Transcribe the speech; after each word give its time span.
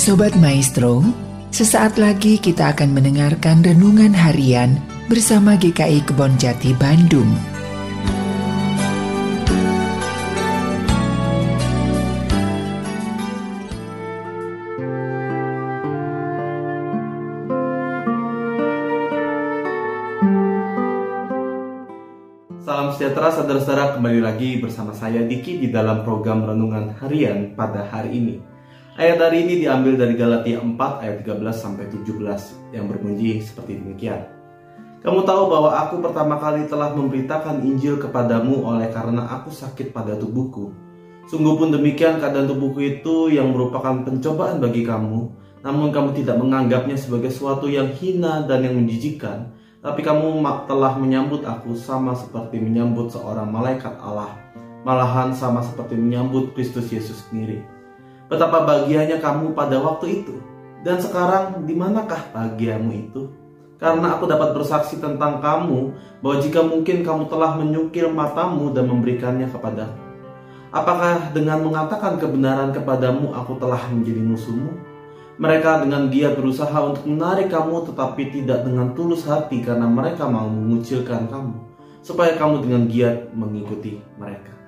Sobat 0.00 0.32
Maestro, 0.40 1.04
sesaat 1.52 2.00
lagi 2.00 2.40
kita 2.40 2.72
akan 2.72 2.96
mendengarkan 2.96 3.60
renungan 3.60 4.16
harian 4.16 4.80
bersama 5.12 5.60
GKI 5.60 6.08
Kebon 6.08 6.40
Jati 6.40 6.72
Bandung. 6.72 7.28
Salam 22.64 22.96
sejahtera 22.96 23.28
saudara-saudara 23.36 24.00
kembali 24.00 24.24
lagi 24.24 24.64
bersama 24.64 24.96
saya 24.96 25.28
Diki 25.28 25.60
di 25.60 25.68
dalam 25.68 26.08
program 26.08 26.48
Renungan 26.48 26.96
Harian 26.96 27.52
pada 27.52 27.84
hari 27.84 28.16
ini. 28.16 28.49
Ayat 29.00 29.16
hari 29.16 29.48
ini 29.48 29.64
diambil 29.64 29.96
dari 29.96 30.12
Galatia 30.12 30.60
4 30.60 30.76
ayat 30.76 31.24
13 31.24 31.40
sampai 31.56 31.88
17 31.88 32.20
yang 32.76 32.84
berbunyi 32.84 33.40
seperti 33.40 33.80
demikian. 33.80 34.28
Kamu 35.00 35.24
tahu 35.24 35.48
bahwa 35.48 35.72
aku 35.72 36.04
pertama 36.04 36.36
kali 36.36 36.68
telah 36.68 36.92
memberitakan 36.92 37.64
Injil 37.64 37.96
kepadamu 37.96 38.60
oleh 38.60 38.92
karena 38.92 39.24
aku 39.24 39.48
sakit 39.56 39.96
pada 39.96 40.20
tubuhku. 40.20 40.76
Sungguh 41.32 41.56
pun 41.56 41.72
demikian 41.72 42.20
keadaan 42.20 42.44
tubuhku 42.44 42.84
itu 42.84 43.32
yang 43.32 43.56
merupakan 43.56 44.04
pencobaan 44.04 44.60
bagi 44.60 44.84
kamu, 44.84 45.32
namun 45.64 45.88
kamu 45.96 46.20
tidak 46.20 46.36
menganggapnya 46.36 47.00
sebagai 47.00 47.32
sesuatu 47.32 47.72
yang 47.72 47.96
hina 47.96 48.44
dan 48.44 48.68
yang 48.68 48.76
menjijikan, 48.76 49.48
tapi 49.80 50.04
kamu 50.04 50.44
telah 50.68 51.00
menyambut 51.00 51.48
aku 51.48 51.72
sama 51.72 52.12
seperti 52.12 52.60
menyambut 52.60 53.08
seorang 53.08 53.48
malaikat 53.48 53.96
Allah, 53.96 54.36
malahan 54.84 55.32
sama 55.32 55.64
seperti 55.64 55.96
menyambut 55.96 56.52
Kristus 56.52 56.92
Yesus 56.92 57.24
sendiri. 57.32 57.79
Betapa 58.30 58.62
bahagianya 58.62 59.18
kamu 59.18 59.58
pada 59.58 59.82
waktu 59.82 60.22
itu. 60.22 60.38
Dan 60.86 61.02
sekarang 61.02 61.66
di 61.66 61.74
manakah 61.74 62.30
bahagiamu 62.30 62.94
itu? 62.94 63.26
Karena 63.76 64.14
aku 64.14 64.30
dapat 64.30 64.54
bersaksi 64.54 65.02
tentang 65.02 65.42
kamu 65.42 65.90
bahwa 66.22 66.36
jika 66.38 66.62
mungkin 66.62 67.02
kamu 67.02 67.26
telah 67.26 67.58
menyukil 67.58 68.12
matamu 68.12 68.70
dan 68.70 68.86
memberikannya 68.86 69.50
kepadaku. 69.50 69.98
Apakah 70.70 71.34
dengan 71.34 71.66
mengatakan 71.66 72.22
kebenaran 72.22 72.70
kepadamu 72.70 73.34
aku 73.34 73.58
telah 73.58 73.82
menjadi 73.90 74.22
musuhmu? 74.22 74.78
Mereka 75.40 75.82
dengan 75.82 76.12
giat 76.12 76.38
berusaha 76.38 76.78
untuk 76.84 77.08
menarik 77.10 77.50
kamu 77.50 77.90
tetapi 77.90 78.22
tidak 78.30 78.62
dengan 78.62 78.92
tulus 78.94 79.26
hati 79.26 79.64
karena 79.64 79.88
mereka 79.88 80.28
mau 80.30 80.46
mengucilkan 80.46 81.26
kamu 81.26 81.56
supaya 82.04 82.36
kamu 82.36 82.62
dengan 82.62 82.82
giat 82.86 83.32
mengikuti 83.32 83.98
mereka. 84.20 84.59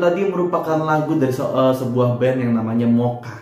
Tadi 0.00 0.24
merupakan 0.26 0.80
lagu 0.80 1.14
dari 1.20 1.30
se- 1.30 1.44
eh, 1.44 1.74
sebuah 1.76 2.16
band 2.16 2.38
yang 2.40 2.52
namanya 2.56 2.88
Moka. 2.88 3.36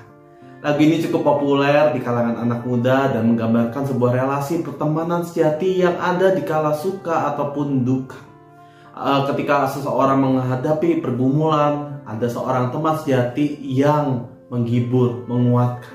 Lagu 0.58 0.82
ini 0.82 0.98
cukup 1.06 1.22
populer 1.22 1.94
di 1.94 2.02
kalangan 2.02 2.42
anak 2.42 2.66
muda 2.66 3.14
dan 3.14 3.30
menggambarkan 3.30 3.86
sebuah 3.86 4.10
relasi 4.10 4.66
pertemanan 4.66 5.22
sejati 5.22 5.86
yang 5.86 5.94
ada 6.02 6.34
di 6.34 6.42
kala 6.42 6.74
suka 6.74 7.30
ataupun 7.34 7.86
duka. 7.86 8.18
Eh, 8.98 9.20
ketika 9.30 9.70
seseorang 9.70 10.18
menghadapi 10.18 10.98
pergumulan, 10.98 12.02
ada 12.02 12.26
seorang 12.26 12.74
teman 12.74 12.98
sejati 12.98 13.62
yang 13.62 14.26
menghibur, 14.50 15.22
menguatkan. 15.30 15.94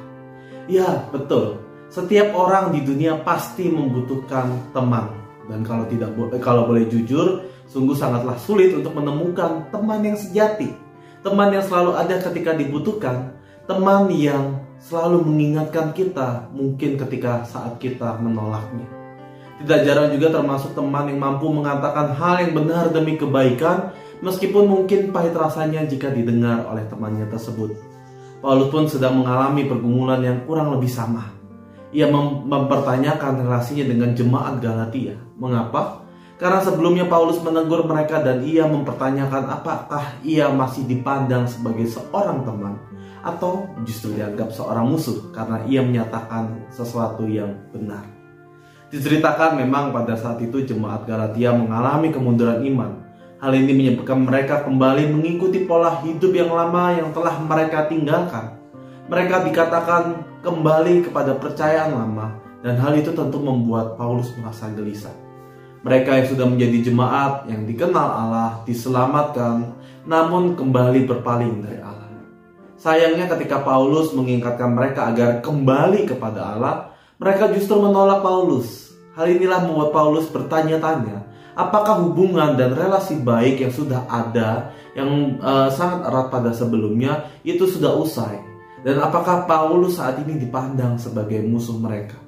Ya, 0.71 1.03
betul. 1.11 1.59
Setiap 1.91 2.31
orang 2.31 2.71
di 2.71 2.79
dunia 2.81 3.19
pasti 3.19 3.67
membutuhkan 3.67 4.71
teman. 4.71 5.11
Dan 5.51 5.67
kalau 5.67 5.83
tidak 5.91 6.15
eh, 6.31 6.39
kalau 6.39 6.63
boleh 6.71 6.87
jujur, 6.87 7.43
sungguh 7.73 7.97
sangatlah 7.97 8.37
sulit 8.37 8.69
untuk 8.77 8.93
menemukan 8.93 9.65
teman 9.73 10.05
yang 10.05 10.13
sejati. 10.13 10.77
Teman 11.25 11.49
yang 11.49 11.65
selalu 11.65 11.97
ada 11.97 12.21
ketika 12.21 12.53
dibutuhkan, 12.53 13.33
teman 13.65 14.13
yang 14.13 14.61
selalu 14.77 15.25
mengingatkan 15.25 15.89
kita 15.97 16.53
mungkin 16.53 17.01
ketika 17.01 17.41
saat 17.49 17.81
kita 17.81 18.21
menolaknya. 18.21 18.85
Tidak 19.63 19.79
jarang 19.87 20.13
juga 20.13 20.37
termasuk 20.37 20.75
teman 20.77 21.09
yang 21.09 21.23
mampu 21.23 21.49
mengatakan 21.49 22.13
hal 22.13 22.43
yang 22.45 22.53
benar 22.53 22.91
demi 22.91 23.15
kebaikan 23.15 23.95
meskipun 24.19 24.67
mungkin 24.67 25.15
pahit 25.15 25.33
rasanya 25.33 25.87
jika 25.87 26.11
didengar 26.11 26.67
oleh 26.67 26.83
temannya 26.91 27.25
tersebut. 27.31 27.73
Paulus 28.43 28.67
pun 28.67 28.91
sedang 28.91 29.23
mengalami 29.23 29.63
pergumulan 29.63 30.19
yang 30.19 30.43
kurang 30.43 30.75
lebih 30.75 30.91
sama. 30.91 31.31
Ia 31.95 32.11
mem- 32.11 32.43
mempertanyakan 32.43 33.47
relasinya 33.47 33.87
dengan 33.87 34.11
jemaat 34.11 34.59
Galatia. 34.59 35.15
Mengapa? 35.39 36.02
Karena 36.43 36.59
sebelumnya 36.59 37.07
Paulus 37.07 37.39
menegur 37.39 37.87
mereka 37.87 38.19
dan 38.19 38.43
ia 38.43 38.67
mempertanyakan 38.67 39.47
apakah 39.47 40.19
ia 40.27 40.51
masih 40.51 40.83
dipandang 40.83 41.47
sebagai 41.47 41.87
seorang 41.87 42.43
teman 42.43 42.83
atau 43.23 43.71
justru 43.87 44.19
dianggap 44.19 44.51
seorang 44.51 44.91
musuh 44.91 45.31
karena 45.31 45.63
ia 45.71 45.79
menyatakan 45.79 46.67
sesuatu 46.67 47.23
yang 47.31 47.55
benar. 47.71 48.03
Diceritakan 48.91 49.55
memang 49.55 49.95
pada 49.95 50.19
saat 50.19 50.43
itu 50.43 50.67
jemaat 50.67 51.07
Galatia 51.07 51.55
mengalami 51.55 52.11
kemunduran 52.11 52.59
iman. 52.75 52.91
Hal 53.39 53.55
ini 53.55 53.71
menyebabkan 53.71 54.27
mereka 54.27 54.67
kembali 54.67 55.15
mengikuti 55.15 55.63
pola 55.63 56.03
hidup 56.03 56.35
yang 56.35 56.51
lama 56.51 56.91
yang 56.91 57.15
telah 57.15 57.39
mereka 57.39 57.87
tinggalkan. 57.87 58.59
Mereka 59.07 59.47
dikatakan 59.47 60.27
kembali 60.43 61.07
kepada 61.07 61.39
percayaan 61.39 61.95
lama 61.95 62.35
dan 62.59 62.75
hal 62.83 62.99
itu 62.99 63.15
tentu 63.15 63.39
membuat 63.39 63.95
Paulus 63.95 64.35
merasa 64.35 64.67
gelisah. 64.75 65.32
Mereka 65.83 66.09
yang 66.15 66.27
sudah 66.31 66.47
menjadi 66.47 66.77
jemaat 66.91 67.43
yang 67.51 67.67
dikenal 67.67 68.07
Allah 68.07 68.63
diselamatkan 68.63 69.75
namun 70.07 70.55
kembali 70.55 71.07
berpaling 71.07 71.63
dari 71.63 71.79
Allah. 71.79 72.11
Sayangnya 72.79 73.31
ketika 73.31 73.63
Paulus 73.63 74.11
mengingatkan 74.11 74.75
mereka 74.75 75.11
agar 75.11 75.39
kembali 75.39 76.07
kepada 76.07 76.55
Allah, 76.55 76.91
mereka 77.19 77.51
justru 77.55 77.79
menolak 77.79 78.19
Paulus. 78.19 78.91
Hal 79.15 79.31
inilah 79.31 79.63
membuat 79.63 79.95
Paulus 79.95 80.27
bertanya-tanya, 80.27 81.23
apakah 81.55 82.03
hubungan 82.03 82.59
dan 82.59 82.75
relasi 82.75 83.19
baik 83.23 83.63
yang 83.63 83.71
sudah 83.71 84.03
ada, 84.11 84.75
yang 84.95 85.39
eh, 85.39 85.69
sangat 85.71 86.11
erat 86.11 86.27
pada 86.27 86.51
sebelumnya, 86.51 87.31
itu 87.47 87.63
sudah 87.63 87.95
usai? 87.95 88.39
Dan 88.83 88.99
apakah 88.99 89.47
Paulus 89.47 89.95
saat 89.95 90.19
ini 90.19 90.35
dipandang 90.35 90.99
sebagai 90.99 91.39
musuh 91.47 91.79
mereka? 91.79 92.19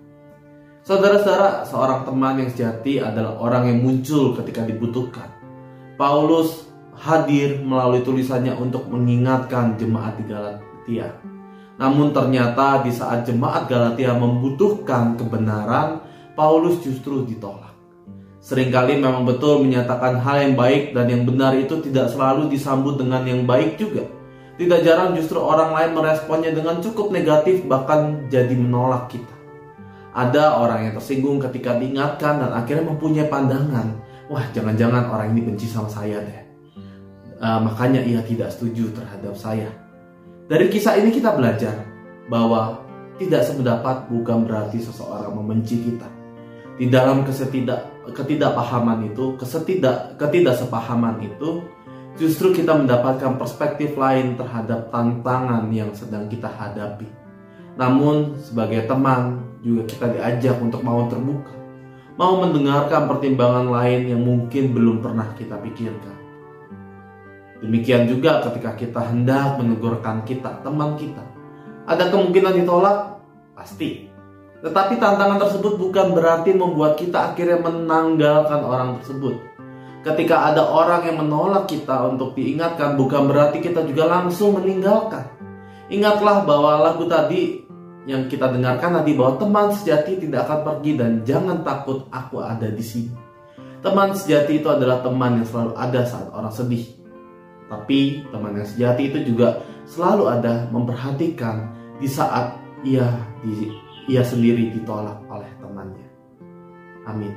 Saudara-saudara, 0.85 1.65
seorang 1.65 2.05
teman 2.05 2.37
yang 2.37 2.53
sejati 2.53 3.01
adalah 3.01 3.41
orang 3.41 3.73
yang 3.73 3.81
muncul 3.81 4.37
ketika 4.37 4.69
dibutuhkan. 4.69 5.33
Paulus 5.97 6.69
hadir 6.93 7.57
melalui 7.65 8.05
tulisannya 8.05 8.53
untuk 8.53 8.85
mengingatkan 8.93 9.81
jemaat 9.81 10.13
di 10.21 10.29
Galatia. 10.29 11.09
Namun 11.81 12.13
ternyata 12.13 12.85
di 12.85 12.93
saat 12.93 13.25
jemaat 13.25 13.65
Galatia 13.65 14.13
membutuhkan 14.13 15.17
kebenaran, 15.17 16.05
Paulus 16.37 16.77
justru 16.85 17.25
ditolak. 17.25 17.73
Seringkali 18.45 19.01
memang 19.01 19.25
betul 19.25 19.65
menyatakan 19.65 20.21
hal 20.21 20.45
yang 20.45 20.53
baik 20.53 20.93
dan 20.93 21.09
yang 21.09 21.25
benar 21.25 21.57
itu 21.57 21.81
tidak 21.81 22.13
selalu 22.13 22.45
disambut 22.53 23.01
dengan 23.01 23.25
yang 23.25 23.41
baik 23.49 23.81
juga. 23.81 24.05
Tidak 24.61 24.85
jarang 24.85 25.17
justru 25.17 25.41
orang 25.41 25.73
lain 25.73 25.97
meresponnya 25.97 26.53
dengan 26.53 26.77
cukup 26.77 27.09
negatif 27.09 27.65
bahkan 27.65 28.29
jadi 28.29 28.53
menolak 28.53 29.09
kita. 29.09 29.34
Ada 30.15 30.63
orang 30.63 30.87
yang 30.87 30.93
tersinggung 30.95 31.43
ketika 31.43 31.75
diingatkan 31.75 32.39
dan 32.39 32.51
akhirnya 32.55 32.87
mempunyai 32.87 33.27
pandangan, 33.27 33.99
wah 34.31 34.47
jangan-jangan 34.55 35.11
orang 35.11 35.35
ini 35.35 35.43
benci 35.43 35.67
sama 35.67 35.91
saya 35.91 36.23
deh. 36.23 36.39
Eh, 37.35 37.59
makanya 37.59 37.99
ia 37.99 38.23
tidak 38.23 38.47
setuju 38.55 38.95
terhadap 38.95 39.35
saya. 39.35 39.67
Dari 40.47 40.71
kisah 40.71 40.95
ini 40.95 41.11
kita 41.11 41.35
belajar 41.35 41.83
bahwa 42.31 42.79
tidak 43.19 43.43
sependapat 43.43 44.07
bukan 44.07 44.47
berarti 44.47 44.79
seseorang 44.79 45.35
membenci 45.35 45.83
kita. 45.83 46.07
Di 46.75 46.87
dalam 46.87 47.27
kesetidak, 47.27 48.07
ketidakpahaman 48.15 49.11
itu, 49.11 49.35
kesetidak, 49.35 50.15
ketidaksepahaman 50.15 51.23
itu, 51.23 51.63
justru 52.15 52.55
kita 52.55 52.75
mendapatkan 52.75 53.35
perspektif 53.35 53.95
lain 53.99 54.39
terhadap 54.39 54.91
tantangan 54.91 55.67
yang 55.71 55.91
sedang 55.91 56.27
kita 56.31 56.47
hadapi. 56.47 57.07
Namun 57.75 58.39
sebagai 58.39 58.87
teman 58.87 59.44
juga 59.65 59.81
kita 59.89 60.05
diajak 60.13 60.61
untuk 60.61 60.85
mau 60.85 61.09
terbuka, 61.09 61.49
mau 62.21 62.37
mendengarkan 62.37 63.09
pertimbangan 63.09 63.65
lain 63.73 64.13
yang 64.13 64.21
mungkin 64.21 64.77
belum 64.77 65.01
pernah 65.01 65.33
kita 65.33 65.57
pikirkan. 65.57 66.15
Demikian 67.65 68.05
juga 68.05 68.45
ketika 68.45 68.77
kita 68.77 69.01
hendak 69.09 69.57
menegurkan 69.57 70.21
kita, 70.21 70.61
teman 70.61 70.93
kita. 71.01 71.25
Ada 71.89 72.13
kemungkinan 72.13 72.61
ditolak? 72.61 73.17
Pasti. 73.57 74.05
Tetapi 74.61 75.01
tantangan 75.01 75.41
tersebut 75.41 75.81
bukan 75.81 76.13
berarti 76.13 76.53
membuat 76.53 76.93
kita 77.01 77.33
akhirnya 77.33 77.57
menanggalkan 77.65 78.61
orang 78.61 79.01
tersebut. 79.01 79.41
Ketika 80.05 80.53
ada 80.53 80.61
orang 80.61 81.09
yang 81.09 81.17
menolak 81.25 81.65
kita 81.65 82.05
untuk 82.05 82.37
diingatkan, 82.37 82.93
bukan 82.93 83.25
berarti 83.25 83.57
kita 83.57 83.81
juga 83.89 84.05
langsung 84.05 84.61
meninggalkan. 84.61 85.25
Ingatlah 85.89 86.45
bahwa 86.45 86.85
lagu 86.85 87.09
tadi 87.09 87.64
yang 88.05 88.29
kita 88.29 88.53
dengarkan 88.53 89.01
tadi 89.01 89.17
bahwa 89.17 89.33
teman 89.41 89.67
sejati 89.73 90.21
tidak 90.21 90.45
akan 90.45 90.59
pergi 90.61 90.91
dan 90.93 91.11
jangan 91.25 91.65
takut 91.65 92.05
aku 92.13 92.37
ada 92.41 92.69
di 92.69 92.85
sini. 92.85 93.13
Teman 93.81 94.13
sejati 94.13 94.61
itu 94.61 94.69
adalah 94.69 95.01
teman 95.01 95.41
yang 95.41 95.47
selalu 95.49 95.73
ada 95.77 96.01
saat 96.05 96.29
orang 96.33 96.53
sedih. 96.53 96.85
Tapi 97.65 98.25
teman 98.29 98.57
yang 98.57 98.65
sejati 98.69 99.09
itu 99.09 99.33
juga 99.33 99.61
selalu 99.89 100.29
ada 100.29 100.69
memperhatikan 100.69 101.69
di 101.97 102.05
saat 102.09 102.57
ia 102.85 103.09
di, 103.41 103.73
ia 104.05 104.21
sendiri 104.21 104.69
ditolak 104.73 105.17
oleh 105.29 105.49
temannya. 105.57 106.07
Amin. 107.09 107.33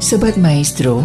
Sobat 0.00 0.40
Maestro, 0.40 1.04